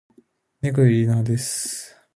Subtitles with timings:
[0.61, 1.95] 猫より犬派です